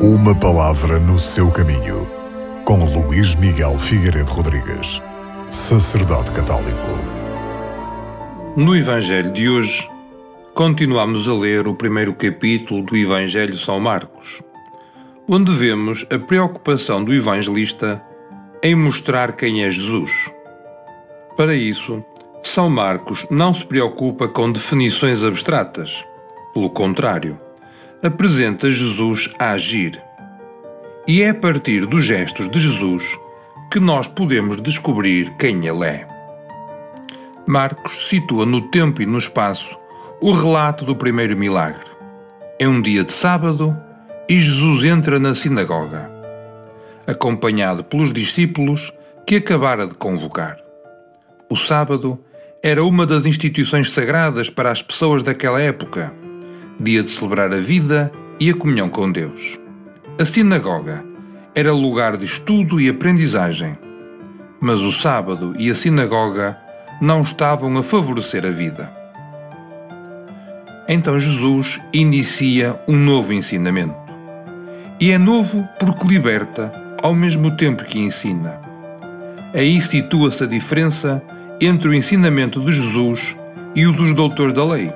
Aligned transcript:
Uma 0.00 0.32
palavra 0.32 1.00
no 1.00 1.18
seu 1.18 1.50
caminho, 1.50 2.08
com 2.64 2.84
Luís 2.84 3.34
Miguel 3.34 3.76
Figueiredo 3.80 4.30
Rodrigues, 4.30 5.02
sacerdote 5.50 6.30
católico. 6.30 6.86
No 8.56 8.76
Evangelho 8.76 9.32
de 9.32 9.48
hoje, 9.48 9.90
continuamos 10.54 11.28
a 11.28 11.34
ler 11.34 11.66
o 11.66 11.74
primeiro 11.74 12.14
capítulo 12.14 12.80
do 12.80 12.96
Evangelho 12.96 13.52
de 13.52 13.58
São 13.58 13.80
Marcos, 13.80 14.40
onde 15.28 15.52
vemos 15.52 16.06
a 16.12 16.18
preocupação 16.18 17.02
do 17.02 17.12
evangelista 17.12 18.00
em 18.62 18.76
mostrar 18.76 19.32
quem 19.32 19.64
é 19.64 19.70
Jesus. 19.70 20.12
Para 21.36 21.56
isso, 21.56 22.04
São 22.44 22.70
Marcos 22.70 23.26
não 23.32 23.52
se 23.52 23.66
preocupa 23.66 24.28
com 24.28 24.52
definições 24.52 25.24
abstratas. 25.24 26.04
Pelo 26.54 26.70
contrário, 26.70 27.47
apresenta 28.02 28.70
Jesus 28.70 29.30
a 29.38 29.50
agir. 29.50 30.00
E 31.06 31.22
é 31.22 31.30
a 31.30 31.34
partir 31.34 31.84
dos 31.86 32.04
gestos 32.04 32.48
de 32.48 32.60
Jesus 32.60 33.04
que 33.72 33.80
nós 33.80 34.06
podemos 34.06 34.60
descobrir 34.60 35.34
quem 35.36 35.66
Ele 35.66 35.84
é. 35.84 36.06
Marcos 37.46 38.08
situa 38.08 38.46
no 38.46 38.60
tempo 38.70 39.02
e 39.02 39.06
no 39.06 39.18
espaço 39.18 39.76
o 40.20 40.32
relato 40.32 40.84
do 40.84 40.94
primeiro 40.94 41.36
milagre. 41.36 41.86
É 42.58 42.68
um 42.68 42.80
dia 42.80 43.02
de 43.02 43.12
sábado 43.12 43.76
e 44.28 44.38
Jesus 44.38 44.84
entra 44.84 45.18
na 45.18 45.34
sinagoga, 45.34 46.10
acompanhado 47.06 47.82
pelos 47.82 48.12
discípulos 48.12 48.92
que 49.26 49.36
acabara 49.36 49.86
de 49.86 49.94
convocar. 49.94 50.58
O 51.50 51.56
sábado 51.56 52.18
era 52.62 52.84
uma 52.84 53.06
das 53.06 53.26
instituições 53.26 53.90
sagradas 53.90 54.50
para 54.50 54.70
as 54.70 54.82
pessoas 54.82 55.22
daquela 55.22 55.60
época 55.60 56.12
dia 56.80 57.02
de 57.02 57.10
celebrar 57.10 57.52
a 57.52 57.58
vida 57.58 58.12
e 58.38 58.50
a 58.50 58.54
comunhão 58.54 58.88
com 58.88 59.10
Deus. 59.10 59.58
A 60.18 60.24
sinagoga 60.24 61.04
era 61.54 61.72
lugar 61.72 62.16
de 62.16 62.24
estudo 62.24 62.80
e 62.80 62.88
aprendizagem, 62.88 63.76
mas 64.60 64.80
o 64.80 64.92
sábado 64.92 65.54
e 65.58 65.70
a 65.70 65.74
sinagoga 65.74 66.56
não 67.00 67.22
estavam 67.22 67.76
a 67.76 67.82
favorecer 67.82 68.46
a 68.46 68.50
vida. 68.50 68.92
Então 70.88 71.18
Jesus 71.18 71.80
inicia 71.92 72.80
um 72.86 72.96
novo 72.96 73.32
ensinamento. 73.32 73.96
E 75.00 75.10
é 75.10 75.18
novo 75.18 75.68
porque 75.78 76.06
liberta 76.06 76.72
ao 77.02 77.14
mesmo 77.14 77.56
tempo 77.56 77.84
que 77.84 77.98
ensina. 77.98 78.60
Aí 79.52 79.80
situa-se 79.80 80.44
a 80.44 80.46
diferença 80.46 81.22
entre 81.60 81.88
o 81.88 81.94
ensinamento 81.94 82.60
de 82.60 82.72
Jesus 82.72 83.36
e 83.74 83.86
o 83.86 83.92
dos 83.92 84.14
doutores 84.14 84.54
da 84.54 84.64
lei 84.64 84.92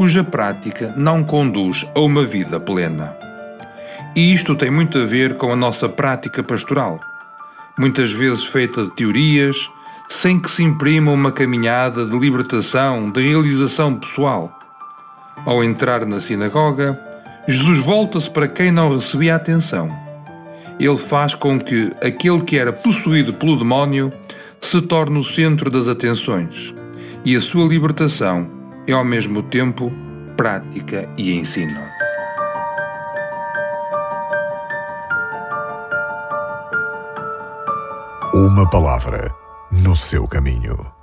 cuja 0.00 0.24
prática 0.24 0.94
não 0.96 1.22
conduz 1.22 1.86
a 1.94 2.00
uma 2.00 2.24
vida 2.24 2.58
plena. 2.58 3.14
E 4.16 4.32
isto 4.32 4.56
tem 4.56 4.70
muito 4.70 4.98
a 4.98 5.04
ver 5.04 5.36
com 5.36 5.52
a 5.52 5.56
nossa 5.56 5.90
prática 5.90 6.42
pastoral, 6.42 6.98
muitas 7.78 8.10
vezes 8.10 8.46
feita 8.46 8.84
de 8.84 8.92
teorias, 8.92 9.70
sem 10.08 10.40
que 10.40 10.50
se 10.50 10.62
imprima 10.62 11.12
uma 11.12 11.30
caminhada 11.30 12.06
de 12.06 12.18
libertação, 12.18 13.10
de 13.10 13.28
realização 13.28 13.94
pessoal. 13.94 14.58
Ao 15.44 15.62
entrar 15.62 16.06
na 16.06 16.18
sinagoga, 16.18 16.98
Jesus 17.46 17.80
volta-se 17.80 18.30
para 18.30 18.48
quem 18.48 18.72
não 18.72 18.94
recebia 18.94 19.34
atenção. 19.34 19.94
Ele 20.78 20.96
faz 20.96 21.34
com 21.34 21.60
que 21.60 21.92
aquele 22.02 22.40
que 22.40 22.56
era 22.56 22.72
possuído 22.72 23.34
pelo 23.34 23.58
demónio 23.58 24.10
se 24.62 24.80
torne 24.80 25.18
o 25.18 25.22
centro 25.22 25.70
das 25.70 25.88
atenções 25.88 26.74
e 27.22 27.36
a 27.36 27.40
sua 27.42 27.66
libertação 27.66 28.59
é 28.86 28.92
ao 28.92 29.04
mesmo 29.04 29.42
tempo 29.42 29.92
prática 30.36 31.08
e 31.16 31.32
ensino. 31.32 31.80
Uma 38.32 38.68
palavra 38.70 39.34
no 39.70 39.94
seu 39.96 40.26
caminho. 40.26 40.99